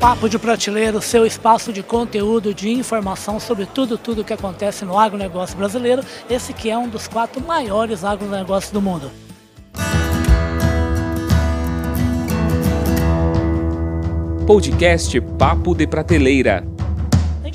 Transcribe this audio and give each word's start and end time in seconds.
Papo 0.00 0.30
de 0.30 0.38
Prateleiro, 0.38 1.02
seu 1.02 1.26
espaço 1.26 1.74
de 1.74 1.82
conteúdo, 1.82 2.54
de 2.54 2.70
informação 2.70 3.38
sobre 3.38 3.66
tudo, 3.66 3.98
tudo 3.98 4.24
que 4.24 4.32
acontece 4.32 4.82
no 4.82 4.98
agronegócio 4.98 5.54
brasileiro. 5.58 6.02
Esse 6.28 6.54
que 6.54 6.70
é 6.70 6.78
um 6.78 6.88
dos 6.88 7.06
quatro 7.06 7.38
maiores 7.46 8.02
agronegócios 8.02 8.72
do 8.72 8.80
mundo. 8.80 9.10
Podcast 14.46 15.20
Papo 15.20 15.74
de 15.74 15.86
Prateleira. 15.86 16.64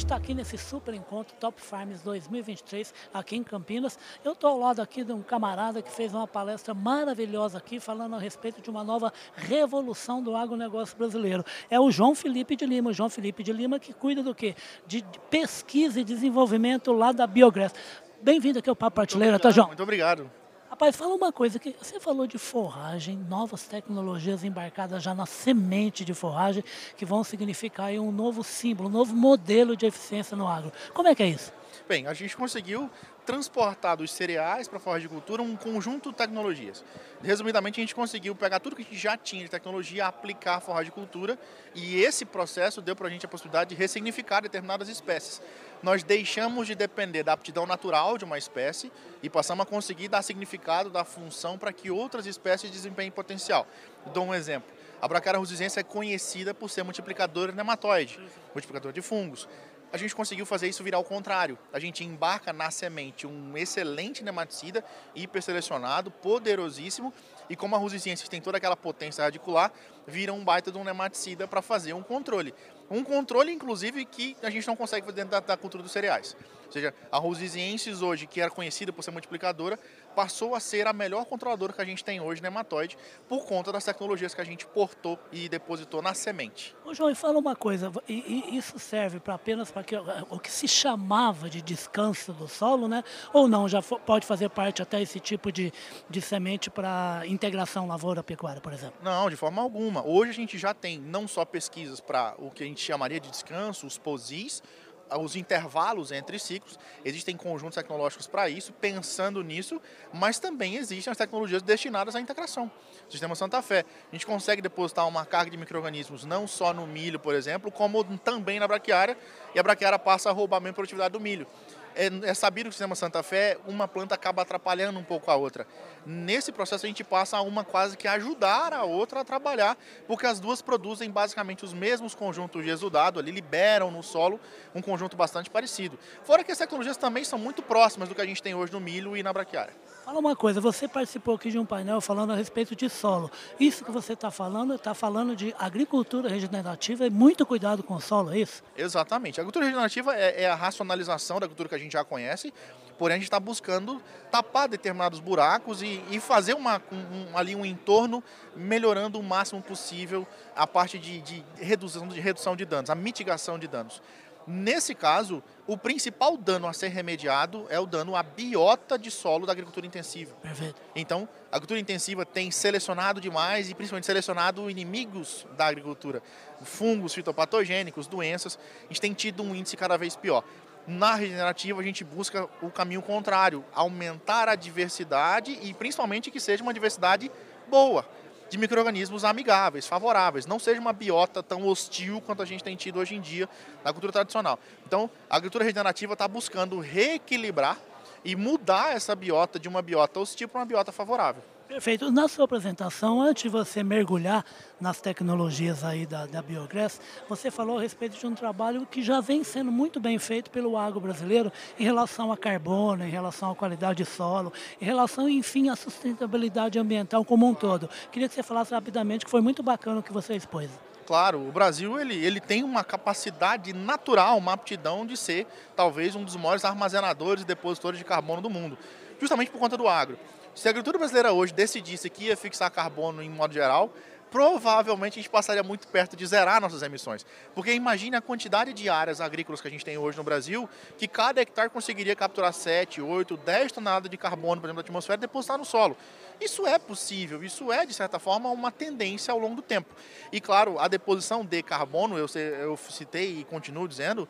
Está 0.05 0.17
aqui 0.17 0.35
nesse 0.35 0.55
super 0.55 0.93
encontro 0.93 1.35
Top 1.39 1.59
Farms 1.59 2.03
2023 2.03 2.93
aqui 3.11 3.37
em 3.37 3.43
Campinas. 3.43 3.97
Eu 4.23 4.33
estou 4.33 4.51
ao 4.51 4.59
lado 4.59 4.79
aqui 4.79 5.03
de 5.03 5.11
um 5.11 5.23
camarada 5.23 5.81
que 5.81 5.91
fez 5.91 6.13
uma 6.13 6.27
palestra 6.27 6.75
maravilhosa 6.75 7.57
aqui 7.57 7.79
falando 7.79 8.15
a 8.15 8.19
respeito 8.19 8.61
de 8.61 8.69
uma 8.69 8.83
nova 8.83 9.11
revolução 9.33 10.21
do 10.21 10.35
agronegócio 10.35 10.95
brasileiro. 10.95 11.43
É 11.71 11.79
o 11.79 11.89
João 11.89 12.13
Felipe 12.13 12.55
de 12.55 12.67
Lima. 12.67 12.91
O 12.91 12.93
João 12.93 13.09
Felipe 13.09 13.41
de 13.41 13.51
Lima 13.51 13.79
que 13.79 13.93
cuida 13.93 14.21
do 14.21 14.35
quê? 14.35 14.53
De 14.85 15.03
pesquisa 15.31 15.99
e 15.99 16.03
desenvolvimento 16.03 16.93
lá 16.93 17.11
da 17.11 17.25
Biograss. 17.25 17.73
Bem-vindo 18.21 18.59
aqui 18.59 18.69
ao 18.69 18.75
Papo 18.75 18.93
Prateleira, 18.93 19.39
tá, 19.39 19.49
João? 19.49 19.69
Muito 19.69 19.81
obrigado. 19.81 20.29
Rapaz, 20.69 20.95
fala 20.95 21.13
uma 21.13 21.31
coisa 21.31 21.59
que 21.59 21.75
você 21.79 21.99
falou 21.99 22.25
de 22.25 22.37
forragem, 22.37 23.17
novas 23.29 23.63
tecnologias 23.63 24.43
embarcadas 24.43 25.01
já 25.03 25.13
na 25.13 25.25
semente 25.25 26.03
de 26.03 26.13
forragem, 26.13 26.63
que 26.97 27.05
vão 27.05 27.23
significar 27.23 27.91
um 27.93 28.11
novo 28.11 28.43
símbolo, 28.43 28.89
um 28.89 28.91
novo 28.91 29.15
modelo 29.15 29.77
de 29.77 29.85
eficiência 29.85 30.35
no 30.35 30.47
agro. 30.47 30.71
Como 30.93 31.07
é 31.07 31.15
que 31.15 31.23
é 31.23 31.27
isso? 31.27 31.53
Bem, 31.87 32.07
a 32.07 32.13
gente 32.13 32.35
conseguiu 32.35 32.89
transportar 33.25 33.97
dos 33.97 34.11
cereais 34.11 34.67
para 34.67 34.77
a 34.77 34.79
forra 34.79 34.99
de 34.99 35.09
cultura 35.09 35.41
um 35.41 35.55
conjunto 35.55 36.11
de 36.11 36.17
tecnologias. 36.17 36.83
Resumidamente, 37.23 37.79
a 37.79 37.83
gente 37.83 37.95
conseguiu 37.95 38.35
pegar 38.35 38.59
tudo 38.59 38.75
que 38.75 38.81
a 38.83 38.85
gente 38.85 38.97
já 38.97 39.17
tinha 39.17 39.43
de 39.43 39.49
tecnologia, 39.49 40.05
aplicar 40.05 40.61
a 40.67 40.91
cultura, 40.91 41.37
e 41.73 42.01
esse 42.01 42.25
processo 42.25 42.81
deu 42.81 42.95
para 42.95 43.07
a 43.07 43.09
gente 43.09 43.25
a 43.25 43.29
possibilidade 43.29 43.71
de 43.71 43.75
ressignificar 43.75 44.41
determinadas 44.41 44.89
espécies. 44.89 45.41
Nós 45.81 46.03
deixamos 46.03 46.67
de 46.67 46.75
depender 46.75 47.23
da 47.23 47.33
aptidão 47.33 47.65
natural 47.65 48.17
de 48.17 48.25
uma 48.25 48.37
espécie 48.37 48.91
e 49.21 49.29
passamos 49.29 49.65
a 49.65 49.69
conseguir 49.69 50.07
dar 50.07 50.21
significado, 50.21 50.89
dar 50.89 51.03
função 51.03 51.57
para 51.57 51.73
que 51.73 51.91
outras 51.91 52.25
espécies 52.25 52.71
desempenhem 52.71 53.11
potencial. 53.11 53.67
Dou 54.13 54.25
um 54.25 54.33
exemplo. 54.33 54.69
A 55.01 55.07
Bracara 55.07 55.37
rusizense 55.37 55.79
é 55.79 55.83
conhecida 55.83 56.53
por 56.53 56.69
ser 56.69 56.83
multiplicadora 56.83 57.51
de 57.51 57.57
nematóide, 57.57 58.19
multiplicador 58.53 58.93
de 58.93 59.01
fungos 59.01 59.47
a 59.91 59.97
gente 59.97 60.15
conseguiu 60.15 60.45
fazer 60.45 60.67
isso 60.67 60.83
virar 60.83 60.99
o 60.99 61.03
contrário. 61.03 61.57
A 61.71 61.79
gente 61.79 62.03
embarca 62.03 62.51
na 62.51 62.69
semente 62.71 63.25
um 63.25 63.57
excelente 63.57 64.23
nematicida, 64.23 64.83
hiperselecionado, 65.15 66.11
poderosíssimo, 66.11 67.13
e 67.49 67.55
como 67.55 67.75
a 67.75 67.79
Rusicensis 67.79 68.27
tem 68.27 68.41
toda 68.41 68.57
aquela 68.57 68.75
potência 68.75 69.23
radicular, 69.23 69.71
vira 70.07 70.33
um 70.33 70.43
baita 70.43 70.71
de 70.71 70.77
um 70.77 70.83
nematicida 70.83 71.47
para 71.47 71.61
fazer 71.61 71.93
um 71.93 72.03
controle. 72.03 72.53
Um 72.89 73.03
controle, 73.03 73.51
inclusive, 73.51 74.05
que 74.05 74.35
a 74.43 74.49
gente 74.49 74.67
não 74.67 74.75
consegue 74.75 75.05
fazer 75.05 75.15
dentro 75.15 75.31
da, 75.31 75.39
da 75.39 75.57
cultura 75.57 75.81
dos 75.81 75.91
cereais. 75.91 76.35
Ou 76.65 76.71
seja, 76.71 76.93
a 77.11 77.17
Rosiziensis 77.17 78.01
hoje, 78.01 78.27
que 78.27 78.41
era 78.41 78.49
conhecida 78.49 78.91
por 78.91 79.03
ser 79.03 79.11
multiplicadora, 79.11 79.79
passou 80.15 80.55
a 80.55 80.59
ser 80.59 80.87
a 80.87 80.93
melhor 80.93 81.25
controladora 81.25 81.73
que 81.73 81.81
a 81.81 81.85
gente 81.85 82.03
tem 82.03 82.21
hoje 82.21 82.41
nematóide, 82.41 82.97
por 83.27 83.45
conta 83.45 83.71
das 83.71 83.83
tecnologias 83.83 84.33
que 84.33 84.41
a 84.41 84.45
gente 84.45 84.65
portou 84.65 85.19
e 85.31 85.49
depositou 85.49 86.01
na 86.01 86.13
semente. 86.13 86.75
Ô 86.85 86.93
João, 86.93 87.09
e 87.09 87.15
fala 87.15 87.37
uma 87.37 87.55
coisa, 87.55 87.91
isso 88.07 88.79
serve 88.79 89.19
para 89.19 89.33
apenas 89.33 89.71
para 89.71 89.83
o 90.29 90.39
que 90.39 90.51
se 90.51 90.67
chamava 90.67 91.49
de 91.49 91.61
descanso 91.61 92.31
do 92.31 92.47
solo, 92.47 92.87
né? 92.87 93.03
Ou 93.33 93.47
não, 93.47 93.67
já 93.67 93.81
pode 93.81 94.25
fazer 94.25 94.49
parte 94.49 94.81
até 94.81 95.01
esse 95.01 95.19
tipo 95.19 95.51
de, 95.51 95.73
de 96.09 96.21
semente 96.21 96.69
para 96.69 97.23
integração 97.25 97.87
lavoura-pecuária, 97.87 98.61
por 98.61 98.71
exemplo? 98.71 98.95
Não, 99.03 99.29
de 99.29 99.35
forma 99.35 99.61
alguma. 99.61 100.05
Hoje 100.05 100.31
a 100.31 100.33
gente 100.33 100.57
já 100.57 100.73
tem 100.73 100.97
não 100.97 101.27
só 101.27 101.43
pesquisas 101.43 101.99
para 101.99 102.35
o 102.37 102.49
que 102.49 102.63
a 102.63 102.65
gente 102.65 102.81
chamaria 102.81 103.19
de 103.19 103.29
descanso, 103.29 103.85
os 103.85 103.97
POSIs, 103.97 104.63
os 105.11 105.35
intervalos 105.35 106.11
entre 106.11 106.39
ciclos, 106.39 106.79
existem 107.03 107.37
conjuntos 107.37 107.75
tecnológicos 107.75 108.27
para 108.27 108.49
isso, 108.49 108.73
pensando 108.73 109.43
nisso, 109.43 109.81
mas 110.13 110.39
também 110.39 110.75
existem 110.75 111.11
as 111.11 111.17
tecnologias 111.17 111.61
destinadas 111.61 112.15
à 112.15 112.19
integração. 112.19 112.71
O 113.07 113.11
sistema 113.11 113.35
Santa 113.35 113.61
Fé, 113.61 113.85
a 114.11 114.15
gente 114.15 114.25
consegue 114.25 114.61
depositar 114.61 115.07
uma 115.07 115.25
carga 115.25 115.51
de 115.51 115.57
micro-organismos 115.57 116.25
não 116.25 116.47
só 116.47 116.73
no 116.73 116.87
milho, 116.87 117.19
por 117.19 117.35
exemplo, 117.35 117.71
como 117.71 118.03
também 118.17 118.59
na 118.59 118.67
braquiária, 118.67 119.17
e 119.53 119.59
a 119.59 119.63
braquiária 119.63 119.99
passa 119.99 120.29
a 120.29 120.33
roubar 120.33 120.57
a 120.57 120.59
mesma 120.59 120.73
produtividade 120.73 121.13
do 121.13 121.19
milho 121.19 121.47
é, 121.95 122.29
é 122.29 122.33
sabido 122.33 122.65
que 122.65 122.69
o 122.69 122.73
sistema 122.73 122.95
Santa 122.95 123.23
Fé, 123.23 123.57
uma 123.65 123.87
planta 123.87 124.15
acaba 124.15 124.41
atrapalhando 124.41 124.99
um 124.99 125.03
pouco 125.03 125.31
a 125.31 125.35
outra. 125.35 125.65
Nesse 126.05 126.51
processo 126.51 126.85
a 126.85 126.87
gente 126.87 127.03
passa 127.03 127.37
a 127.37 127.41
uma 127.41 127.63
quase 127.63 127.97
que 127.97 128.07
ajudar 128.07 128.73
a 128.73 128.83
outra 128.83 129.21
a 129.21 129.23
trabalhar, 129.23 129.77
porque 130.07 130.25
as 130.25 130.39
duas 130.39 130.61
produzem 130.61 131.09
basicamente 131.09 131.65
os 131.65 131.73
mesmos 131.73 132.13
conjuntos 132.13 132.63
de 132.63 132.69
exudado, 132.69 133.19
ali 133.19 133.31
liberam 133.31 133.89
no 133.89 134.03
solo 134.03 134.39
um 134.73 134.81
conjunto 134.81 135.17
bastante 135.17 135.49
parecido. 135.49 135.97
Fora 136.23 136.43
que 136.43 136.51
as 136.51 136.57
tecnologias 136.57 136.97
também 136.97 137.23
são 137.23 137.39
muito 137.39 137.61
próximas 137.61 138.09
do 138.09 138.15
que 138.15 138.21
a 138.21 138.25
gente 138.25 138.43
tem 138.43 138.53
hoje 138.53 138.71
no 138.71 138.79
milho 138.79 139.15
e 139.17 139.23
na 139.23 139.31
braquiária. 139.33 139.73
Fala 140.05 140.19
uma 140.19 140.35
coisa, 140.35 140.61
você 140.61 140.87
participou 140.87 141.33
aqui 141.33 141.49
de 141.49 141.57
um 141.57 141.65
painel 141.65 141.99
falando 141.99 142.31
a 142.31 142.35
respeito 142.35 142.75
de 142.75 142.87
solo. 142.87 143.31
Isso 143.59 143.83
que 143.83 143.89
você 143.89 144.13
está 144.13 144.29
falando, 144.29 144.75
está 144.75 144.93
falando 144.93 145.35
de 145.35 145.55
agricultura 145.57 146.29
regenerativa 146.29 147.07
e 147.07 147.09
muito 147.09 147.43
cuidado 147.43 147.81
com 147.81 147.95
o 147.95 147.99
solo, 147.99 148.31
é 148.31 148.37
isso? 148.37 148.63
Exatamente. 148.77 149.39
A 149.39 149.41
agricultura 149.41 149.65
regenerativa 149.65 150.15
é, 150.15 150.43
é 150.43 150.49
a 150.49 150.53
racionalização 150.53 151.39
da 151.39 151.45
agricultura 151.45 151.69
que 151.69 151.75
a 151.75 151.79
gente 151.79 151.84
já 151.93 152.03
conhece, 152.03 152.53
porém 152.97 153.15
a 153.15 153.17
gente 153.17 153.27
está 153.27 153.39
buscando 153.39 154.01
tapar 154.31 154.67
determinados 154.67 155.19
buracos 155.19 155.81
e, 155.81 156.01
e 156.11 156.19
fazer 156.19 156.53
uma, 156.53 156.81
um, 156.91 157.37
ali 157.37 157.55
um 157.55 157.65
entorno 157.65 158.23
melhorando 158.55 159.19
o 159.19 159.23
máximo 159.23 159.61
possível 159.61 160.27
a 160.55 160.65
parte 160.65 160.97
de, 160.97 161.21
de, 161.21 161.43
redução, 161.57 162.07
de 162.07 162.19
redução 162.19 162.55
de 162.55 162.65
danos, 162.65 162.89
a 162.89 162.95
mitigação 162.95 163.59
de 163.59 163.67
danos. 163.67 164.01
Nesse 164.47 164.93
caso, 164.93 165.41
o 165.65 165.75
principal 165.75 166.37
dano 166.37 166.67
a 166.67 166.73
ser 166.73 166.89
remediado 166.89 167.65
é 167.67 167.79
o 167.79 167.87
dano 167.87 168.15
à 168.15 168.21
biota 168.21 168.97
de 168.97 169.09
solo 169.09 169.45
da 169.45 169.51
agricultura 169.51 169.87
intensiva. 169.87 170.35
Perfeito. 170.35 170.79
Então, 170.95 171.27
a 171.51 171.55
agricultura 171.55 171.79
intensiva 171.79 172.23
tem 172.25 172.51
selecionado 172.51 173.19
demais 173.19 173.71
e 173.71 173.73
principalmente 173.73 174.05
selecionado 174.05 174.69
inimigos 174.69 175.47
da 175.57 175.65
agricultura, 175.65 176.21
fungos, 176.61 177.15
fitopatogênicos, 177.15 178.05
doenças. 178.05 178.59
A 178.83 178.87
gente 178.89 179.01
tem 179.01 179.13
tido 179.13 179.41
um 179.41 179.55
índice 179.55 179.75
cada 179.75 179.97
vez 179.97 180.15
pior. 180.15 180.43
Na 180.87 181.15
regenerativa, 181.15 181.81
a 181.81 181.83
gente 181.83 182.03
busca 182.03 182.47
o 182.61 182.69
caminho 182.69 183.01
contrário, 183.01 183.65
aumentar 183.73 184.47
a 184.47 184.55
diversidade 184.55 185.57
e 185.63 185.73
principalmente 185.73 186.29
que 186.29 186.39
seja 186.39 186.61
uma 186.61 186.73
diversidade 186.73 187.31
boa 187.67 188.05
de 188.49 188.57
micro-organismos 188.57 189.25
amigáveis, 189.25 189.87
favoráveis, 189.87 190.45
não 190.45 190.59
seja 190.59 190.79
uma 190.79 190.93
biota 190.93 191.41
tão 191.41 191.67
hostil 191.67 192.21
quanto 192.21 192.43
a 192.43 192.45
gente 192.45 192.63
tem 192.63 192.75
tido 192.75 192.99
hoje 192.99 193.15
em 193.15 193.21
dia 193.21 193.49
na 193.83 193.89
agricultura 193.89 194.13
tradicional. 194.13 194.59
Então, 194.85 195.09
a 195.27 195.37
agricultura 195.37 195.63
regenerativa 195.63 196.13
está 196.13 196.27
buscando 196.27 196.79
reequilibrar 196.79 197.79
e 198.23 198.35
mudar 198.35 198.95
essa 198.95 199.15
biota 199.15 199.59
de 199.59 199.67
uma 199.67 199.81
biota 199.81 200.19
hostil 200.19 200.47
para 200.47 200.59
uma 200.59 200.65
biota 200.65 200.91
favorável. 200.91 201.43
Perfeito. 201.67 202.11
Na 202.11 202.27
sua 202.27 202.45
apresentação, 202.45 203.19
antes 203.19 203.43
de 203.43 203.49
você 203.49 203.83
mergulhar 203.83 204.45
nas 204.79 205.01
tecnologias 205.01 205.83
aí 205.83 206.05
da, 206.05 206.27
da 206.27 206.41
Biograss, 206.41 207.01
você 207.27 207.49
falou 207.49 207.79
a 207.79 207.81
respeito 207.81 208.17
de 208.17 208.27
um 208.27 208.35
trabalho 208.35 208.85
que 208.85 209.01
já 209.01 209.19
vem 209.19 209.43
sendo 209.43 209.71
muito 209.71 209.99
bem 209.99 210.19
feito 210.19 210.51
pelo 210.51 210.77
agro 210.77 210.99
brasileiro 210.99 211.51
em 211.79 211.83
relação 211.83 212.31
a 212.31 212.37
carbono, 212.37 213.03
em 213.03 213.09
relação 213.09 213.51
à 213.51 213.55
qualidade 213.55 214.03
de 214.03 214.05
solo, 214.05 214.53
em 214.79 214.85
relação, 214.85 215.27
enfim, 215.27 215.69
à 215.69 215.75
sustentabilidade 215.75 216.77
ambiental 216.77 217.25
como 217.25 217.47
um 217.47 217.53
todo. 217.53 217.89
Queria 218.11 218.29
que 218.29 218.35
você 218.35 218.43
falasse 218.43 218.71
rapidamente, 218.71 219.25
que 219.25 219.31
foi 219.31 219.41
muito 219.41 219.63
bacana 219.63 219.99
o 219.99 220.03
que 220.03 220.13
você 220.13 220.35
expôs. 220.35 220.69
Claro, 221.05 221.47
o 221.47 221.51
Brasil 221.51 221.99
ele, 221.99 222.15
ele 222.15 222.39
tem 222.39 222.63
uma 222.63 222.83
capacidade 222.83 223.73
natural, 223.73 224.37
uma 224.37 224.53
aptidão 224.53 225.05
de 225.05 225.17
ser 225.17 225.47
talvez 225.75 226.15
um 226.15 226.23
dos 226.23 226.35
maiores 226.35 226.63
armazenadores 226.63 227.43
e 227.43 227.45
depositores 227.45 227.97
de 227.97 228.05
carbono 228.05 228.41
do 228.41 228.49
mundo, 228.49 228.77
justamente 229.19 229.49
por 229.49 229.59
conta 229.59 229.75
do 229.75 229.87
agro. 229.87 230.17
Se 230.55 230.69
a 230.69 230.71
agricultura 230.71 230.97
brasileira 230.97 231.33
hoje 231.33 231.53
decidisse 231.53 232.09
que 232.09 232.27
ia 232.27 232.37
fixar 232.37 232.71
carbono 232.71 233.21
em 233.21 233.29
modo 233.29 233.53
geral, 233.53 233.93
provavelmente 234.31 235.19
a 235.19 235.21
gente 235.21 235.29
passaria 235.29 235.61
muito 235.61 235.85
perto 235.89 236.15
de 236.15 236.25
zerar 236.25 236.61
nossas 236.61 236.81
emissões. 236.81 237.25
Porque 237.53 237.73
imagine 237.73 238.15
a 238.15 238.21
quantidade 238.21 238.71
de 238.71 238.87
áreas 238.87 239.19
agrícolas 239.19 239.59
que 239.59 239.67
a 239.67 239.71
gente 239.71 239.83
tem 239.83 239.97
hoje 239.97 240.17
no 240.17 240.23
Brasil, 240.23 240.69
que 240.97 241.09
cada 241.09 241.41
hectare 241.41 241.69
conseguiria 241.69 242.15
capturar 242.15 242.53
7, 242.53 243.01
8, 243.01 243.35
10 243.35 243.71
toneladas 243.73 244.09
de 244.09 244.15
carbono, 244.15 244.61
por 244.61 244.67
exemplo, 244.67 244.81
da 244.81 244.87
atmosfera 244.87 245.17
e 245.17 245.21
depositar 245.21 245.57
no 245.57 245.65
solo. 245.65 245.97
Isso 246.39 246.65
é 246.65 246.79
possível, 246.79 247.43
isso 247.43 247.69
é, 247.69 247.85
de 247.85 247.93
certa 247.93 248.17
forma, 248.17 248.49
uma 248.49 248.71
tendência 248.71 249.33
ao 249.33 249.39
longo 249.39 249.57
do 249.57 249.61
tempo. 249.61 249.93
E, 250.31 250.39
claro, 250.39 250.79
a 250.79 250.87
deposição 250.87 251.43
de 251.43 251.61
carbono, 251.61 252.17
eu, 252.17 252.27
eu 252.61 252.77
citei 252.77 253.39
e 253.39 253.43
continuo 253.43 253.89
dizendo, 253.89 254.25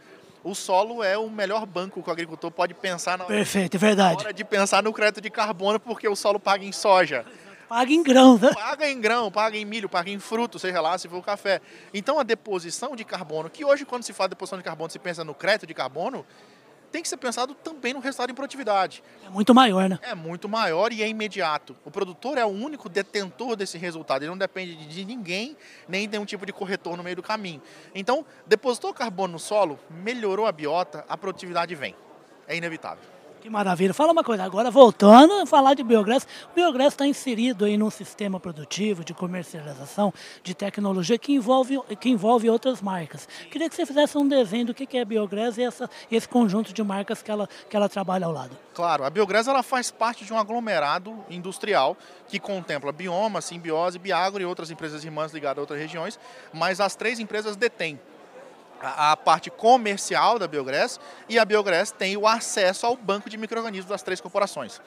o 0.45 0.53
solo 0.53 1.03
é 1.03 1.17
o 1.17 1.27
melhor 1.27 1.65
banco 1.65 2.03
que 2.03 2.07
o 2.07 2.11
agricultor 2.11 2.51
pode 2.51 2.75
pensar 2.75 3.17
na 3.17 3.25
Perfeito, 3.25 3.77
é 3.77 3.79
verdade. 3.79 4.19
hora 4.19 4.31
de 4.31 4.45
pensar 4.45 4.83
no 4.83 4.93
crédito 4.93 5.19
de 5.19 5.31
carbono, 5.31 5.79
porque 5.79 6.07
o 6.07 6.15
solo 6.15 6.39
paga 6.39 6.63
em 6.63 6.71
soja. 6.71 7.25
Paga 7.67 7.91
em 7.91 8.03
grão, 8.03 8.37
né? 8.37 8.53
Paga 8.53 8.87
em 8.87 9.01
grão, 9.01 9.31
paga 9.31 9.57
em 9.57 9.65
milho, 9.65 9.89
paga 9.89 10.11
em 10.11 10.19
fruto, 10.19 10.59
seja 10.59 10.79
lá, 10.79 10.99
se 10.99 11.09
for 11.09 11.17
o 11.17 11.23
café. 11.23 11.59
Então 11.91 12.19
a 12.19 12.23
deposição 12.23 12.95
de 12.95 13.03
carbono, 13.03 13.49
que 13.49 13.65
hoje 13.65 13.85
quando 13.85 14.03
se 14.03 14.13
fala 14.13 14.29
de 14.29 14.35
deposição 14.35 14.59
de 14.59 14.63
carbono, 14.63 14.91
se 14.91 14.99
pensa 14.99 15.23
no 15.23 15.33
crédito 15.33 15.65
de 15.65 15.73
carbono, 15.73 16.23
tem 16.95 17.01
que 17.01 17.09
ser 17.09 17.17
pensado 17.17 17.53
também 17.53 17.93
no 17.93 17.99
resultado 17.99 18.31
em 18.31 18.33
produtividade. 18.33 19.03
É 19.25 19.29
muito 19.29 19.53
maior, 19.53 19.89
né? 19.89 19.99
É 20.01 20.15
muito 20.15 20.47
maior 20.47 20.93
e 20.93 21.03
é 21.03 21.07
imediato. 21.09 21.75
O 21.83 21.91
produtor 21.91 22.37
é 22.37 22.45
o 22.45 22.47
único 22.47 22.87
detentor 22.87 23.57
desse 23.57 23.77
resultado, 23.77 24.21
ele 24.21 24.29
não 24.29 24.37
depende 24.37 24.77
de 24.87 25.03
ninguém, 25.03 25.57
nem 25.89 26.07
de 26.07 26.17
um 26.17 26.23
tipo 26.23 26.45
de 26.45 26.53
corretor 26.53 26.95
no 26.95 27.03
meio 27.03 27.17
do 27.17 27.21
caminho. 27.21 27.61
Então, 27.93 28.25
depositou 28.47 28.93
carbono 28.93 29.33
no 29.33 29.39
solo, 29.39 29.77
melhorou 29.89 30.45
a 30.45 30.53
biota, 30.53 31.03
a 31.09 31.17
produtividade 31.17 31.75
vem. 31.75 31.93
É 32.47 32.55
inevitável. 32.55 33.14
Que 33.45 33.49
maravilha. 33.51 33.93
Fala 33.93 34.11
uma 34.11 34.23
coisa, 34.23 34.43
agora 34.43 34.71
voltando 34.71 35.31
a 35.33 35.45
falar 35.45 35.75
de 35.75 35.83
biogás. 35.83 36.27
O 36.51 36.55
biogás 36.55 36.93
está 36.93 37.05
inserido 37.05 37.65
aí 37.65 37.77
num 37.77 37.91
sistema 37.91 38.39
produtivo 38.39 39.05
de 39.05 39.13
comercialização 39.13 40.11
de 40.41 40.55
tecnologia 40.55 41.15
que 41.15 41.31
envolve, 41.31 41.79
que 41.99 42.09
envolve 42.09 42.49
outras 42.49 42.81
marcas. 42.81 43.29
Queria 43.51 43.69
que 43.69 43.75
você 43.75 43.85
fizesse 43.85 44.17
um 44.17 44.27
desenho 44.27 44.65
do 44.65 44.73
que 44.73 44.97
é 44.97 45.05
biogás 45.05 45.59
e 45.59 45.61
essa, 45.61 45.87
esse 46.11 46.27
conjunto 46.27 46.73
de 46.73 46.81
marcas 46.81 47.21
que 47.21 47.29
ela, 47.29 47.47
que 47.69 47.75
ela 47.75 47.87
trabalha 47.87 48.25
ao 48.25 48.31
lado. 48.31 48.57
Claro, 48.73 49.03
a 49.03 49.11
biogás 49.11 49.47
ela 49.47 49.61
faz 49.61 49.91
parte 49.91 50.25
de 50.25 50.33
um 50.33 50.39
aglomerado 50.39 51.15
industrial 51.29 51.95
que 52.27 52.39
contempla 52.39 52.91
Bioma, 52.91 53.41
Simbiose, 53.41 53.99
Biagro 53.99 54.41
e 54.41 54.45
outras 54.45 54.71
empresas 54.71 55.05
irmãs 55.05 55.31
ligadas 55.31 55.59
a 55.59 55.61
outras 55.61 55.79
regiões, 55.79 56.19
mas 56.51 56.79
as 56.79 56.95
três 56.95 57.19
empresas 57.19 57.55
detêm 57.55 57.99
a, 58.85 59.17
parte 59.17 59.49
comercial 59.49 60.37
da 60.37 60.47
Biogress 60.47 60.99
e 61.27 61.39
a 61.39 61.45
Biogress 61.45 61.91
tem 61.91 62.15
o 62.15 62.27
acesso 62.27 62.85
ao 62.85 62.95
banco 62.95 63.29
de 63.29 63.37
micro-organismos 63.37 63.89
das 63.89 64.03
três 64.03 64.21
corporações. 64.21 64.79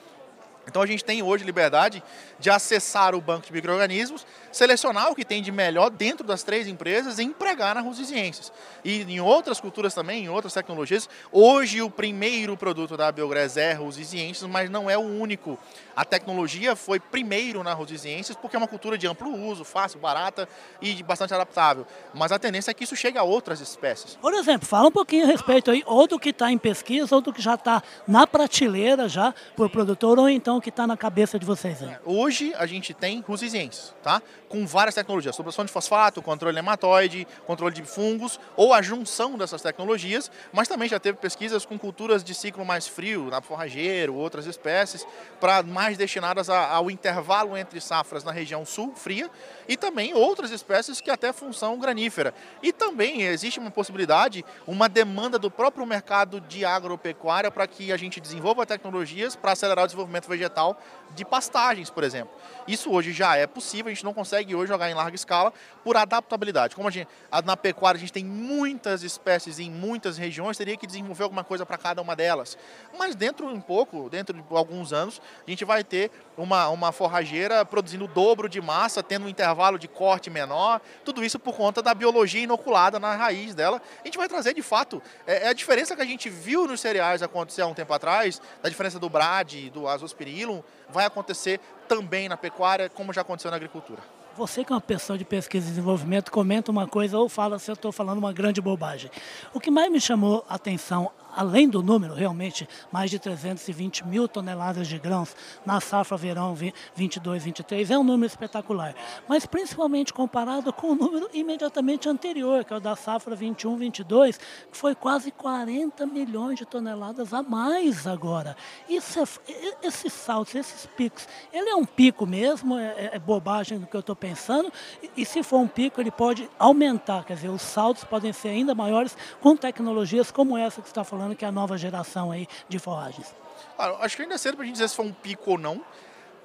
Então 0.66 0.82
a 0.82 0.86
gente 0.86 1.04
tem 1.04 1.22
hoje 1.22 1.44
liberdade 1.44 2.02
de 2.38 2.50
acessar 2.50 3.14
o 3.14 3.20
banco 3.20 3.46
de 3.46 3.52
micro-organismos, 3.52 4.26
selecionar 4.58 5.08
o 5.08 5.14
que 5.14 5.24
tem 5.24 5.40
de 5.40 5.52
melhor 5.52 5.88
dentro 5.88 6.26
das 6.26 6.42
três 6.42 6.66
empresas 6.66 7.20
e 7.20 7.22
empregar 7.22 7.76
na 7.76 7.80
Rusiciências. 7.80 8.52
E 8.84 9.02
em 9.02 9.20
outras 9.20 9.60
culturas 9.60 9.94
também, 9.94 10.24
em 10.24 10.28
outras 10.28 10.52
tecnologias, 10.52 11.08
hoje 11.30 11.80
o 11.80 11.88
primeiro 11.88 12.56
produto 12.56 12.96
da 12.96 13.12
Biogress 13.12 13.56
é 13.56 13.72
Rusiciências, 13.72 14.50
mas 14.50 14.68
não 14.68 14.90
é 14.90 14.98
o 14.98 15.02
único. 15.02 15.56
A 15.94 16.04
tecnologia 16.04 16.74
foi 16.74 16.98
primeiro 16.98 17.62
na 17.62 17.72
Rusiciências 17.72 18.36
porque 18.36 18.56
é 18.56 18.58
uma 18.58 18.66
cultura 18.66 18.98
de 18.98 19.06
amplo 19.06 19.32
uso, 19.32 19.64
fácil, 19.64 20.00
barata 20.00 20.48
e 20.82 21.04
bastante 21.04 21.32
adaptável. 21.32 21.86
Mas 22.12 22.32
a 22.32 22.38
tendência 22.38 22.72
é 22.72 22.74
que 22.74 22.82
isso 22.82 22.96
chegue 22.96 23.16
a 23.16 23.22
outras 23.22 23.60
espécies. 23.60 24.16
Por 24.16 24.34
exemplo, 24.34 24.66
fala 24.66 24.88
um 24.88 24.92
pouquinho 24.92 25.24
a 25.24 25.28
respeito 25.28 25.70
aí, 25.70 25.84
ou 25.86 26.08
do 26.08 26.18
que 26.18 26.30
está 26.30 26.50
em 26.50 26.58
pesquisa, 26.58 27.14
ou 27.14 27.20
do 27.20 27.32
que 27.32 27.40
já 27.40 27.54
está 27.54 27.80
na 28.08 28.26
prateleira 28.26 29.08
já 29.08 29.32
por 29.54 29.70
produtor, 29.70 30.18
ou 30.18 30.28
então 30.28 30.56
o 30.56 30.60
que 30.60 30.70
está 30.70 30.84
na 30.84 30.96
cabeça 30.96 31.38
de 31.38 31.46
vocês 31.46 31.80
aí. 31.80 31.96
Hoje 32.04 32.52
a 32.56 32.66
gente 32.66 32.92
tem 32.92 33.20
Rusiciências, 33.20 33.94
tá? 34.02 34.20
Com 34.48 34.66
várias 34.66 34.94
tecnologias, 34.94 35.36
supressão 35.36 35.64
de 35.64 35.70
fosfato, 35.70 36.22
controle 36.22 36.54
nematóide, 36.54 37.26
controle 37.46 37.74
de 37.74 37.82
fungos, 37.82 38.40
ou 38.56 38.72
a 38.72 38.80
junção 38.80 39.36
dessas 39.36 39.60
tecnologias, 39.60 40.30
mas 40.52 40.66
também 40.66 40.88
já 40.88 40.98
teve 40.98 41.18
pesquisas 41.18 41.66
com 41.66 41.78
culturas 41.78 42.24
de 42.24 42.34
ciclo 42.34 42.64
mais 42.64 42.88
frio, 42.88 43.26
na 43.26 43.42
forrageiro, 43.42 44.14
outras 44.14 44.46
espécies, 44.46 45.06
para 45.38 45.62
mais 45.62 45.98
destinadas 45.98 46.48
ao 46.48 46.90
intervalo 46.90 47.58
entre 47.58 47.78
safras 47.78 48.24
na 48.24 48.32
região 48.32 48.64
sul, 48.64 48.94
fria, 48.96 49.30
e 49.68 49.76
também 49.76 50.14
outras 50.14 50.50
espécies 50.50 50.98
que 50.98 51.10
até 51.10 51.30
função 51.30 51.78
granífera. 51.78 52.32
E 52.62 52.72
também 52.72 53.22
existe 53.22 53.60
uma 53.60 53.70
possibilidade, 53.70 54.44
uma 54.66 54.88
demanda 54.88 55.38
do 55.38 55.50
próprio 55.50 55.84
mercado 55.84 56.40
de 56.40 56.64
agropecuária 56.64 57.50
para 57.50 57.66
que 57.66 57.92
a 57.92 57.96
gente 57.98 58.18
desenvolva 58.18 58.64
tecnologias 58.64 59.36
para 59.36 59.52
acelerar 59.52 59.84
o 59.84 59.86
desenvolvimento 59.88 60.26
vegetal 60.26 60.80
de 61.14 61.24
pastagens, 61.24 61.90
por 61.90 62.02
exemplo. 62.02 62.34
Isso 62.66 62.90
hoje 62.90 63.12
já 63.12 63.36
é 63.36 63.46
possível, 63.46 63.90
a 63.90 63.94
gente 63.94 64.04
não 64.04 64.14
consegue 64.14 64.37
hoje 64.54 64.68
jogar 64.68 64.90
em 64.90 64.94
larga 64.94 65.14
escala 65.14 65.52
por 65.84 65.96
adaptabilidade. 65.96 66.74
Como 66.74 66.88
a 66.88 66.90
gente, 66.90 67.08
na 67.44 67.56
pecuária 67.56 67.98
a 67.98 68.00
gente 68.00 68.12
tem 68.12 68.24
muitas 68.24 69.02
espécies 69.02 69.58
em 69.58 69.70
muitas 69.70 70.18
regiões, 70.18 70.56
teria 70.56 70.76
que 70.76 70.86
desenvolver 70.86 71.24
alguma 71.24 71.44
coisa 71.44 71.64
para 71.64 71.76
cada 71.76 72.02
uma 72.02 72.14
delas. 72.14 72.56
Mas 72.98 73.14
dentro 73.14 73.46
um 73.46 73.60
pouco, 73.60 74.08
dentro 74.10 74.34
de 74.34 74.42
alguns 74.50 74.92
anos, 74.92 75.20
a 75.46 75.50
gente 75.50 75.64
vai 75.64 75.82
ter 75.82 76.10
uma, 76.36 76.68
uma 76.68 76.92
forrageira 76.92 77.64
produzindo 77.64 78.04
o 78.04 78.08
dobro 78.08 78.48
de 78.48 78.60
massa, 78.60 79.02
tendo 79.02 79.26
um 79.26 79.28
intervalo 79.28 79.78
de 79.78 79.88
corte 79.88 80.30
menor, 80.30 80.80
tudo 81.04 81.24
isso 81.24 81.38
por 81.38 81.56
conta 81.56 81.82
da 81.82 81.94
biologia 81.94 82.42
inoculada 82.42 82.98
na 82.98 83.14
raiz 83.14 83.54
dela. 83.54 83.80
A 84.02 84.06
gente 84.06 84.18
vai 84.18 84.28
trazer 84.28 84.54
de 84.54 84.62
fato, 84.62 85.02
é, 85.26 85.46
é 85.46 85.48
a 85.48 85.52
diferença 85.52 85.96
que 85.96 86.02
a 86.02 86.06
gente 86.06 86.28
viu 86.28 86.66
nos 86.66 86.80
cereais 86.80 87.22
acontecer 87.22 87.62
há 87.62 87.66
um 87.66 87.74
tempo 87.74 87.92
atrás, 87.92 88.40
da 88.62 88.68
diferença 88.68 88.98
do 88.98 89.08
brad, 89.08 89.54
do 89.70 89.88
azospirillum, 89.88 90.62
vai 90.88 91.04
acontecer 91.04 91.60
também 91.88 92.28
na 92.28 92.36
pecuária, 92.36 92.88
como 92.88 93.12
já 93.12 93.22
aconteceu 93.22 93.50
na 93.50 93.56
agricultura. 93.56 94.00
Você 94.36 94.62
que 94.62 94.72
é 94.72 94.74
uma 94.76 94.80
pessoa 94.80 95.18
de 95.18 95.24
pesquisa 95.24 95.66
e 95.66 95.70
desenvolvimento, 95.70 96.30
comenta 96.30 96.70
uma 96.70 96.86
coisa 96.86 97.18
ou 97.18 97.28
fala 97.28 97.58
se 97.58 97.68
eu 97.68 97.72
estou 97.72 97.90
falando 97.90 98.18
uma 98.18 98.32
grande 98.32 98.60
bobagem. 98.60 99.10
O 99.52 99.58
que 99.58 99.68
mais 99.68 99.90
me 99.90 100.00
chamou 100.00 100.44
a 100.48 100.54
atenção 100.54 101.10
além 101.38 101.68
do 101.68 101.84
número, 101.84 102.14
realmente, 102.14 102.68
mais 102.90 103.12
de 103.12 103.18
320 103.20 104.04
mil 104.04 104.26
toneladas 104.26 104.88
de 104.88 104.98
grãos 104.98 105.36
na 105.64 105.80
safra 105.80 106.16
verão 106.16 106.52
22, 106.96 107.44
23, 107.44 107.92
é 107.92 107.96
um 107.96 108.02
número 108.02 108.26
espetacular. 108.26 108.92
Mas 109.28 109.46
principalmente 109.46 110.12
comparado 110.12 110.72
com 110.72 110.88
o 110.88 110.94
número 110.96 111.30
imediatamente 111.32 112.08
anterior, 112.08 112.64
que 112.64 112.72
é 112.72 112.76
o 112.76 112.80
da 112.80 112.96
safra 112.96 113.36
21, 113.36 113.76
22, 113.76 114.36
que 114.36 114.76
foi 114.76 114.96
quase 114.96 115.30
40 115.30 116.04
milhões 116.06 116.58
de 116.58 116.66
toneladas 116.66 117.32
a 117.32 117.40
mais 117.40 118.04
agora. 118.04 118.56
Isso 118.88 119.20
é, 119.20 119.86
esses 119.86 120.12
saltos, 120.12 120.56
esses 120.56 120.86
picos, 120.86 121.28
ele 121.52 121.70
é 121.70 121.76
um 121.76 121.84
pico 121.84 122.26
mesmo, 122.26 122.76
é, 122.76 122.86
é, 122.96 123.10
é 123.12 123.18
bobagem 123.20 123.78
do 123.78 123.86
que 123.86 123.94
eu 123.94 124.00
estou 124.00 124.16
pensando, 124.16 124.72
e, 125.00 125.22
e 125.22 125.24
se 125.24 125.44
for 125.44 125.58
um 125.58 125.68
pico, 125.68 126.00
ele 126.00 126.10
pode 126.10 126.50
aumentar, 126.58 127.24
quer 127.24 127.34
dizer, 127.34 127.48
os 127.48 127.62
saltos 127.62 128.02
podem 128.02 128.32
ser 128.32 128.48
ainda 128.48 128.74
maiores 128.74 129.16
com 129.40 129.56
tecnologias 129.56 130.32
como 130.32 130.58
essa 130.58 130.82
que 130.82 130.88
está 130.88 131.04
falando 131.04 131.27
falando 131.28 131.36
que 131.36 131.44
é 131.44 131.48
a 131.48 131.52
nova 131.52 131.76
geração 131.76 132.30
aí 132.30 132.46
de 132.68 132.78
forragens? 132.78 133.34
Ah, 133.78 133.96
acho 134.00 134.16
que 134.16 134.22
ainda 134.22 134.34
é 134.34 134.38
cedo 134.38 134.56
para 134.56 134.64
a 134.64 134.66
gente 134.66 134.74
dizer 134.74 134.88
se 134.88 134.96
foi 134.96 135.06
um 135.06 135.12
pico 135.12 135.52
ou 135.52 135.58
não, 135.58 135.84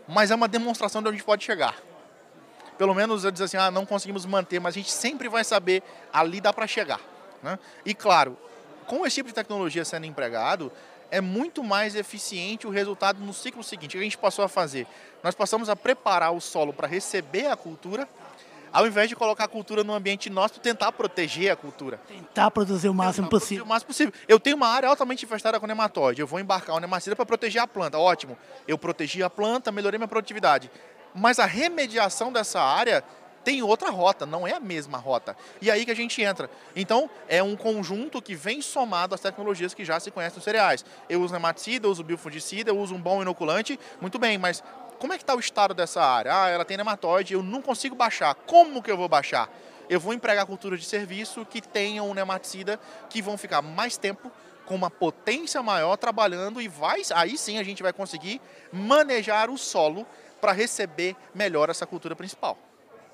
mas 0.08 0.32
é 0.32 0.36
uma 0.36 0.48
demonstração 0.48 1.02
de 1.02 1.08
onde 1.08 1.16
a 1.16 1.18
gente 1.18 1.26
pode 1.26 1.44
chegar. 1.44 1.76
Pelo 2.78 2.94
menos 2.94 3.24
eu 3.24 3.32
dizer 3.32 3.46
assim, 3.46 3.58
ah, 3.58 3.72
não 3.72 3.86
conseguimos 3.86 4.26
manter, 4.26 4.60
mas 4.60 4.74
a 4.74 4.78
gente 4.80 4.92
sempre 4.92 5.30
vai 5.30 5.44
saber, 5.44 5.84
ali 6.12 6.42
dá 6.42 6.52
para 6.52 6.68
chegar. 6.68 7.00
Né? 7.42 7.58
E 7.86 7.94
claro, 7.94 8.38
com 8.86 9.06
esse 9.06 9.16
tipo 9.16 9.30
de 9.30 9.36
tecnologia 9.36 9.86
sendo 9.86 10.06
empregado, 10.06 10.72
é 11.12 11.22
muito 11.22 11.64
mais 11.64 11.96
eficiente 11.96 12.66
o 12.66 12.72
resultado 12.72 13.20
no 13.20 13.34
ciclo 13.34 13.64
seguinte. 13.64 13.96
O 13.96 14.00
que 14.00 14.00
a 14.00 14.04
gente 14.04 14.18
passou 14.18 14.44
a 14.44 14.50
fazer? 14.50 14.88
Nós 15.22 15.36
passamos 15.36 15.70
a 15.70 15.76
preparar 15.76 16.34
o 16.34 16.42
solo 16.42 16.74
para 16.74 16.88
receber 16.88 17.48
a 17.48 17.56
cultura 17.56 18.10
ao 18.74 18.88
invés 18.88 19.08
de 19.08 19.16
colocar 19.16 19.44
a 19.44 19.48
cultura 19.48 19.84
no 19.84 19.94
ambiente 19.94 20.30
nosso, 20.30 20.60
tentar 20.60 20.92
proteger 20.92 21.52
a 21.52 21.56
cultura. 21.56 22.02
Tentar 22.08 22.50
produzir 22.50 22.90
o 22.90 22.94
máximo 22.94 23.28
tentar 23.28 23.40
possível. 23.40 23.64
o 23.64 23.68
máximo 23.68 23.88
possível. 23.88 24.14
Eu 24.28 24.40
tenho 24.40 24.58
uma 24.58 24.68
área 24.68 24.90
altamente 24.90 25.24
infestada 25.24 25.60
com 25.60 25.68
nematóide, 25.68 26.20
eu 26.20 26.28
vou 26.28 26.40
embarcar 26.40 26.76
o 26.76 26.80
nematicida 26.80 27.16
para 27.16 27.26
proteger 27.26 27.62
a 27.62 27.68
planta, 27.68 28.00
ótimo. 28.00 28.36
Eu 28.68 28.78
protegi 28.78 29.22
a 29.22 29.30
planta, 29.30 29.72
melhorei 29.72 30.00
minha 30.00 30.08
produtividade. 30.08 30.72
Mas 31.14 31.38
a 31.38 31.46
remediação 31.46 32.34
dessa 32.34 32.60
área 32.60 33.04
tem 33.44 33.62
outra 33.62 33.90
rota, 33.90 34.26
não 34.26 34.48
é 34.48 34.54
a 34.54 34.60
mesma 34.60 34.98
rota. 34.98 35.36
E 35.62 35.70
aí 35.70 35.86
que 35.86 35.92
a 35.92 35.96
gente 35.96 36.22
entra. 36.22 36.50
Então, 36.76 37.10
é 37.28 37.44
um 37.44 37.56
conjunto 37.56 38.22
que 38.22 38.36
vem 38.36 38.62
somado 38.62 39.14
às 39.14 39.22
tecnologias 39.22 39.74
que 39.74 39.84
já 39.84 40.00
se 40.00 40.10
conhecem 40.10 40.38
nos 40.38 40.44
cereais. 40.44 40.86
Eu 41.10 41.22
uso 41.22 41.34
nematicida, 41.34 41.86
eu 41.86 41.92
uso 41.92 42.04
biofungicida, 42.04 42.72
eu 42.72 42.80
uso 42.80 42.96
um 42.96 43.02
bom 43.02 43.22
inoculante, 43.22 43.80
muito 44.00 44.18
bem, 44.18 44.38
mas 44.38 44.64
como 45.04 45.12
é 45.12 45.18
que 45.18 45.24
está 45.24 45.36
o 45.36 45.40
estado 45.40 45.74
dessa 45.74 46.02
área? 46.02 46.32
Ah, 46.34 46.48
ela 46.48 46.64
tem 46.64 46.78
nematóide, 46.78 47.34
eu 47.34 47.44
não 47.44 47.62
consigo 47.62 47.94
baixar. 47.94 48.34
Como 48.36 48.82
que 48.82 48.90
eu 48.90 48.96
vou 48.96 49.10
baixar? 49.10 49.50
Eu 49.90 50.00
vou 50.00 50.14
empregar 50.14 50.46
cultura 50.46 50.78
de 50.78 50.86
serviço 50.86 51.46
que 51.46 51.60
tenham 51.62 52.10
um 52.10 52.14
nematicida 52.14 52.80
que 53.10 53.22
vão 53.22 53.38
ficar 53.38 53.62
mais 53.62 53.98
tempo 53.98 54.32
com 54.66 54.74
uma 54.74 54.90
potência 54.90 55.62
maior 55.62 55.98
trabalhando 55.98 56.62
e 56.62 56.70
vai, 56.70 57.02
aí 57.14 57.38
sim 57.38 57.58
a 57.58 57.64
gente 57.64 57.84
vai 57.84 57.92
conseguir 57.92 58.40
manejar 58.72 59.50
o 59.50 59.58
solo 59.58 60.08
para 60.40 60.54
receber 60.54 61.18
melhor 61.36 61.70
essa 61.70 61.86
cultura 61.86 62.16
principal. 62.16 62.58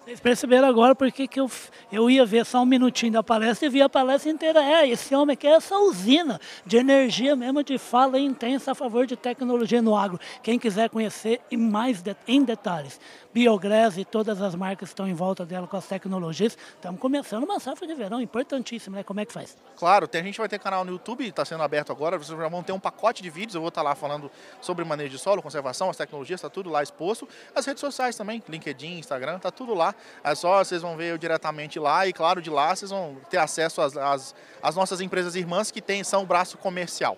Vocês 0.10 0.20
perceberam 0.20 0.68
agora 0.68 0.96
porque 0.96 1.28
que 1.28 1.40
eu, 1.40 1.48
eu 1.92 2.10
ia 2.10 2.26
ver 2.26 2.44
só 2.44 2.64
um 2.64 2.66
minutinho 2.66 3.14
da 3.14 3.22
palestra 3.22 3.68
e 3.68 3.70
vi 3.70 3.80
a 3.80 3.88
palestra 3.88 4.32
inteira. 4.32 4.60
É, 4.60 4.90
esse 4.90 5.14
homem 5.14 5.36
aqui 5.36 5.46
é 5.46 5.52
essa 5.52 5.78
usina 5.78 6.42
de 6.66 6.78
energia 6.78 7.36
mesmo, 7.36 7.64
de 7.64 7.78
fala 7.78 8.18
intensa 8.18 8.72
a 8.72 8.76
favor 8.76 9.06
de 9.06 9.16
tecnologia 9.16 9.84
no 9.84 9.96
agro. 9.96 10.20
Quem 10.42 10.58
quiser 10.58 10.90
conhecer 10.90 11.40
e 11.52 11.56
mais 11.56 12.02
de, 12.02 12.16
em 12.28 12.44
detalhes, 12.44 13.00
Biogres 13.32 13.98
e 13.98 14.04
todas 14.04 14.42
as 14.42 14.56
marcas 14.56 14.90
que 14.90 14.94
estão 14.94 15.08
em 15.08 15.14
volta 15.14 15.46
dela 15.46 15.68
com 15.68 15.78
as 15.78 15.86
tecnologias, 15.86 16.58
estamos 16.74 17.00
começando 17.00 17.44
uma 17.44 17.60
safra 17.60 17.86
de 17.86 17.94
verão 17.94 18.20
importantíssima, 18.20 18.98
né? 18.98 19.04
Como 19.04 19.20
é 19.20 19.26
que 19.26 19.32
faz? 19.32 19.56
Claro, 19.78 20.08
tem, 20.08 20.22
a 20.22 20.24
gente 20.24 20.40
vai 20.40 20.50
ter 20.50 20.58
canal 20.58 20.84
no 20.84 20.94
YouTube, 20.94 21.28
está 21.28 21.46
sendo 21.46 21.62
aberto 21.62 21.92
agora, 21.92 22.18
vocês 22.18 22.36
vão 22.36 22.64
ter 22.64 22.72
um 22.72 22.80
pacote 22.80 23.22
de 23.22 23.30
vídeos, 23.30 23.54
eu 23.54 23.62
vou 23.62 23.70
estar 23.70 23.84
tá 23.84 23.90
lá 23.90 23.94
falando 23.94 24.32
sobre 24.60 24.84
manejo 24.84 25.12
de 25.12 25.20
solo, 25.20 25.44
conservação, 25.44 25.92
as 25.92 25.98
tecnologias, 25.98 26.40
está 26.40 26.50
tudo 26.50 26.72
lá 26.72 26.82
exposto. 26.82 27.30
As 27.54 27.64
redes 27.64 27.82
sociais 27.82 28.16
também, 28.16 28.42
LinkedIn, 28.50 28.98
Instagram, 28.98 29.36
está 29.36 29.52
tudo 29.52 29.76
lá. 29.76 29.94
É 30.24 30.36
só, 30.36 30.64
vocês 30.64 30.82
vão 30.82 30.96
ver 30.96 31.12
eu 31.12 31.18
diretamente 31.18 31.80
lá 31.80 32.08
e, 32.08 32.14
claro, 32.14 32.42
de 32.42 32.50
lá 32.50 32.76
vocês 32.76 32.92
vão 32.92 33.18
ter 33.30 33.38
acesso 33.38 33.82
às, 33.82 33.96
às, 33.98 34.36
às 34.62 34.76
nossas 34.76 35.02
empresas 35.02 35.36
irmãs 35.36 35.72
que 35.72 35.82
tem, 35.82 36.04
são 36.04 36.24
o 36.24 36.26
braço 36.26 36.58
comercial. 36.58 37.18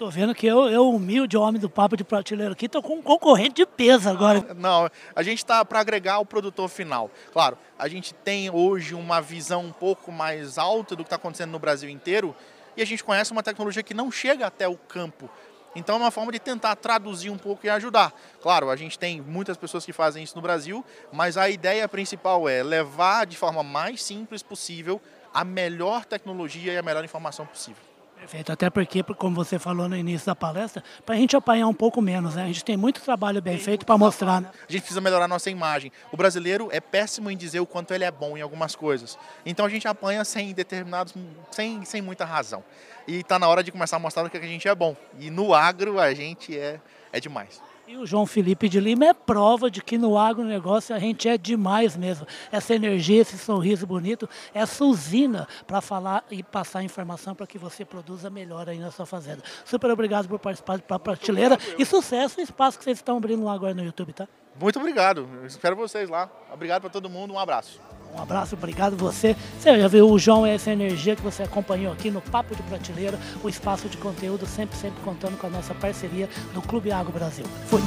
Tô 0.00 0.08
vendo 0.08 0.34
que 0.34 0.46
eu, 0.46 0.66
eu 0.70 0.88
humilde 0.88 1.36
homem 1.36 1.60
do 1.60 1.68
papo 1.68 1.94
de 1.94 2.02
prateleiro 2.02 2.54
aqui, 2.54 2.66
tô 2.66 2.80
com 2.80 2.94
um 2.94 3.02
concorrente 3.02 3.56
de 3.56 3.66
peso 3.66 4.08
agora. 4.08 4.54
Não, 4.56 4.88
a 5.14 5.22
gente 5.22 5.38
está 5.38 5.62
para 5.62 5.78
agregar 5.78 6.20
o 6.20 6.24
produtor 6.24 6.70
final. 6.70 7.10
Claro, 7.30 7.58
a 7.78 7.86
gente 7.86 8.14
tem 8.14 8.48
hoje 8.48 8.94
uma 8.94 9.20
visão 9.20 9.62
um 9.62 9.72
pouco 9.72 10.10
mais 10.10 10.56
alta 10.56 10.96
do 10.96 11.04
que 11.04 11.08
está 11.08 11.16
acontecendo 11.16 11.50
no 11.50 11.58
Brasil 11.58 11.90
inteiro. 11.90 12.34
E 12.78 12.80
a 12.80 12.86
gente 12.86 13.04
conhece 13.04 13.30
uma 13.30 13.42
tecnologia 13.42 13.82
que 13.82 13.92
não 13.92 14.10
chega 14.10 14.46
até 14.46 14.66
o 14.66 14.74
campo. 14.74 15.28
Então 15.74 15.96
é 15.96 15.98
uma 15.98 16.10
forma 16.10 16.32
de 16.32 16.38
tentar 16.38 16.74
traduzir 16.76 17.30
um 17.30 17.38
pouco 17.38 17.66
e 17.66 17.70
ajudar. 17.70 18.12
Claro, 18.42 18.70
a 18.70 18.76
gente 18.76 18.98
tem 18.98 19.20
muitas 19.20 19.56
pessoas 19.56 19.84
que 19.84 19.92
fazem 19.92 20.22
isso 20.22 20.34
no 20.36 20.42
Brasil, 20.42 20.84
mas 21.12 21.36
a 21.36 21.48
ideia 21.48 21.88
principal 21.88 22.48
é 22.48 22.62
levar 22.62 23.26
de 23.26 23.36
forma 23.36 23.62
mais 23.62 24.02
simples 24.02 24.42
possível 24.42 25.00
a 25.32 25.44
melhor 25.44 26.04
tecnologia 26.04 26.72
e 26.72 26.78
a 26.78 26.82
melhor 26.82 27.04
informação 27.04 27.46
possível. 27.46 27.82
Perfeito, 28.20 28.52
até 28.52 28.68
porque, 28.68 29.02
como 29.02 29.34
você 29.34 29.58
falou 29.58 29.88
no 29.88 29.96
início 29.96 30.26
da 30.26 30.36
palestra, 30.36 30.84
para 31.06 31.14
a 31.14 31.18
gente 31.18 31.34
apanhar 31.34 31.66
um 31.66 31.74
pouco 31.74 32.02
menos, 32.02 32.34
né? 32.34 32.44
A 32.44 32.46
gente 32.46 32.62
tem 32.62 32.76
muito 32.76 33.00
trabalho 33.00 33.40
bem 33.40 33.54
tem 33.54 33.64
feito 33.64 33.86
para 33.86 33.96
mostrar, 33.96 34.42
né? 34.42 34.50
A 34.68 34.70
gente 34.70 34.82
precisa 34.82 35.00
melhorar 35.00 35.24
a 35.24 35.28
nossa 35.28 35.48
imagem. 35.48 35.90
O 36.12 36.18
brasileiro 36.18 36.68
é 36.70 36.82
péssimo 36.82 37.30
em 37.30 37.36
dizer 37.36 37.60
o 37.60 37.66
quanto 37.66 37.94
ele 37.94 38.04
é 38.04 38.10
bom 38.10 38.36
em 38.36 38.42
algumas 38.42 38.76
coisas. 38.76 39.18
Então 39.46 39.64
a 39.64 39.70
gente 39.70 39.88
apanha 39.88 40.22
sem 40.22 40.52
determinados, 40.52 41.14
sem, 41.50 41.82
sem 41.86 42.02
muita 42.02 42.26
razão. 42.26 42.62
E 43.08 43.20
está 43.20 43.38
na 43.38 43.48
hora 43.48 43.62
de 43.64 43.72
começar 43.72 43.96
a 43.96 43.98
mostrar 43.98 44.22
o 44.22 44.28
que 44.28 44.36
a 44.36 44.42
gente 44.42 44.68
é 44.68 44.74
bom. 44.74 44.94
E 45.18 45.30
no 45.30 45.54
agro 45.54 45.98
a 45.98 46.12
gente 46.12 46.56
é, 46.56 46.78
é 47.12 47.20
demais. 47.20 47.60
E 47.86 47.96
o 47.96 48.06
João 48.06 48.24
Felipe 48.24 48.68
de 48.68 48.78
Lima 48.78 49.06
é 49.06 49.12
prova 49.12 49.68
de 49.68 49.82
que 49.82 49.98
no 49.98 50.16
agronegócio 50.16 50.94
a 50.94 50.98
gente 51.00 51.28
é 51.28 51.36
demais 51.36 51.96
mesmo. 51.96 52.24
Essa 52.52 52.72
energia, 52.72 53.20
esse 53.20 53.36
sorriso 53.36 53.84
bonito, 53.84 54.28
essa 54.54 54.84
usina 54.84 55.48
para 55.66 55.80
falar 55.80 56.24
e 56.30 56.40
passar 56.40 56.84
informação 56.84 57.34
para 57.34 57.48
que 57.48 57.58
você 57.58 57.84
produza 57.84 58.30
melhor 58.30 58.68
aí 58.68 58.78
na 58.78 58.92
sua 58.92 59.06
fazenda. 59.06 59.42
Super 59.64 59.90
obrigado 59.90 60.28
por 60.28 60.38
participar 60.38 60.78
da 60.78 60.98
prateleira 61.00 61.58
e 61.76 61.84
sucesso 61.84 62.36
no 62.38 62.44
espaço 62.44 62.78
que 62.78 62.84
vocês 62.84 62.98
estão 62.98 63.16
abrindo 63.16 63.44
lá 63.44 63.54
agora 63.54 63.74
no 63.74 63.82
YouTube, 63.82 64.12
tá? 64.12 64.28
Muito 64.60 64.78
obrigado. 64.78 65.28
Eu 65.40 65.46
espero 65.46 65.74
vocês 65.74 66.08
lá. 66.08 66.30
Obrigado 66.52 66.82
para 66.82 66.90
todo 66.90 67.10
mundo. 67.10 67.34
Um 67.34 67.38
abraço. 67.40 67.80
Um 68.14 68.20
abraço, 68.20 68.54
obrigado 68.54 68.96
você. 68.96 69.36
Você 69.58 69.80
já 69.80 69.88
viu 69.88 70.10
o 70.10 70.18
João 70.18 70.46
e 70.46 70.50
essa 70.50 70.70
energia 70.70 71.16
que 71.16 71.22
você 71.22 71.42
acompanhou 71.42 71.92
aqui 71.92 72.10
no 72.10 72.20
Papo 72.20 72.54
de 72.54 72.62
Prateleira, 72.62 73.18
o 73.42 73.48
espaço 73.48 73.88
de 73.88 73.96
conteúdo, 73.96 74.46
sempre, 74.46 74.76
sempre 74.76 75.00
contando 75.02 75.38
com 75.38 75.46
a 75.46 75.50
nossa 75.50 75.74
parceria 75.74 76.28
do 76.52 76.60
Clube 76.60 76.92
Água 76.92 77.12
Brasil. 77.12 77.44
Fui! 77.66 77.80